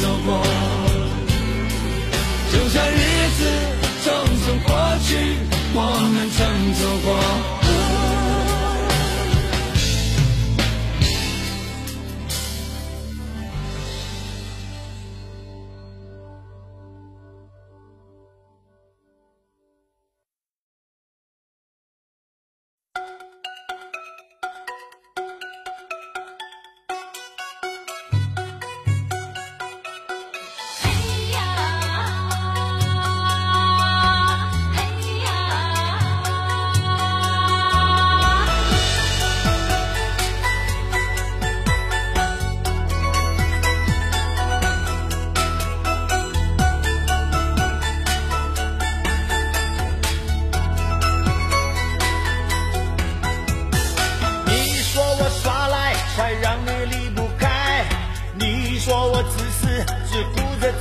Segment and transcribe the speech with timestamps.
[0.00, 0.69] 走过。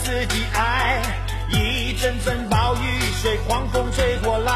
[0.10, 1.00] 自己爱。
[1.52, 4.52] 一阵阵暴雨随狂风吹过来，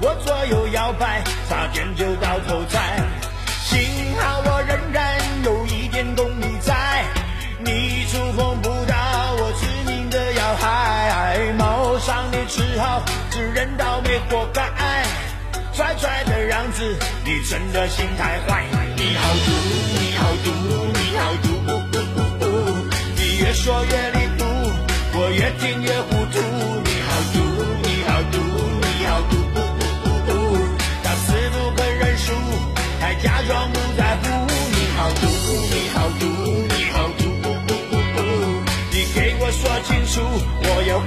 [0.00, 2.96] 我左右摇摆，差点就到头栽。
[3.64, 3.78] 幸
[4.18, 7.04] 好我仍然有一点功力在，
[7.58, 8.96] 你触碰不到
[9.34, 11.52] 我致命的要害。
[11.58, 14.62] 谋伤你只好自认倒霉活该。
[15.74, 18.64] 拽拽的样子，你真的心太坏。
[18.96, 19.50] 你好毒，
[20.00, 20.50] 你好毒，
[20.94, 21.48] 你好毒。
[23.16, 24.29] 你越说越离，
[25.12, 26.38] 我越听越糊涂。
[26.84, 27.38] 你好毒，
[27.82, 28.38] 你好毒，
[28.80, 29.34] 你好毒。
[31.02, 32.32] 到死不肯认输，
[33.00, 34.24] 还假装不在乎。
[34.70, 35.26] 你好毒，
[35.74, 36.24] 你好毒，
[36.68, 37.22] 你好毒。
[38.92, 40.22] 你给我说清楚，
[40.62, 40.99] 我有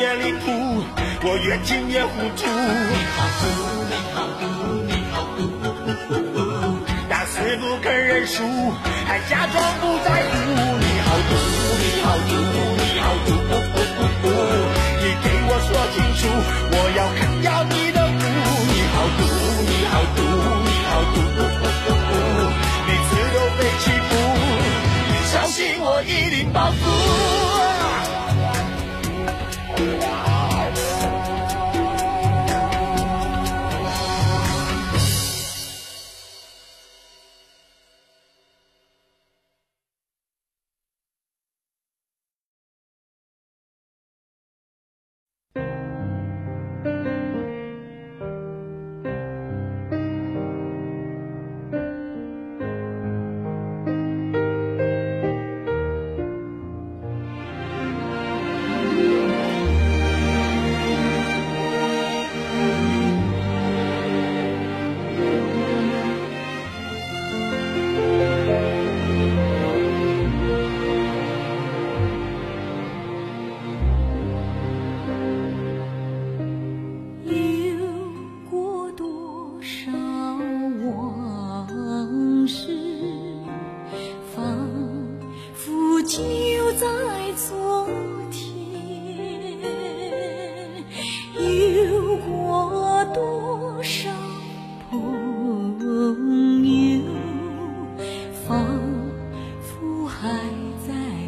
[0.00, 0.48] 越说越离谱，
[1.22, 2.46] 我越听越糊涂。
[2.88, 3.44] 你好毒，
[3.84, 4.48] 你好毒，
[4.86, 5.20] 你好
[6.16, 6.32] 毒。
[7.08, 8.42] 打死不肯认输，
[9.06, 10.32] 还假装不在乎。
[10.80, 11.32] 你好毒，
[11.76, 12.32] 你好毒，
[12.80, 14.24] 你好毒。
[15.00, 16.20] 你给我说清楚，
[16.72, 18.24] 我要啃掉你的骨。
[18.72, 19.20] 你好毒，
[19.68, 20.18] 你好毒，
[20.64, 21.20] 你好毒。
[22.86, 24.10] 每次都被欺负，
[25.30, 27.29] 相信我一定报复。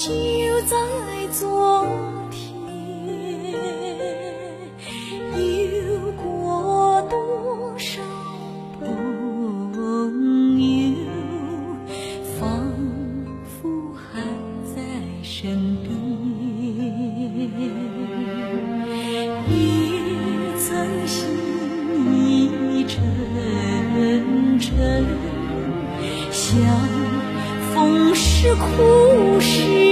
[0.00, 0.08] 就
[0.62, 0.76] 在
[1.30, 1.86] 昨
[2.30, 2.54] 天
[5.36, 8.00] 有过多少
[8.78, 10.96] 朋友
[12.38, 12.72] 仿
[13.44, 14.22] 佛还
[14.74, 14.80] 在
[15.22, 15.92] 身边。
[19.50, 19.52] 也
[20.56, 21.28] 曾心
[22.16, 25.04] 意沉沉
[26.30, 26.56] 相
[27.74, 29.89] 逢是苦是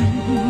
[0.00, 0.47] 如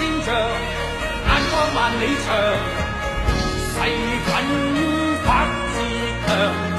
[0.00, 2.32] 千丈眼光万里长
[3.74, 3.76] 誓
[4.24, 4.32] 奋
[5.26, 5.74] 发自
[6.26, 6.69] 强。